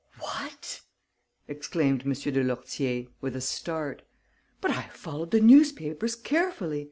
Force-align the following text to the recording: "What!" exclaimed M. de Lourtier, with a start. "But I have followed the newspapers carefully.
"What!" 0.17 0.81
exclaimed 1.47 2.01
M. 2.07 2.11
de 2.13 2.43
Lourtier, 2.43 3.05
with 3.21 3.35
a 3.35 3.39
start. 3.39 4.01
"But 4.59 4.71
I 4.71 4.79
have 4.79 4.95
followed 4.95 5.29
the 5.29 5.39
newspapers 5.39 6.15
carefully. 6.15 6.79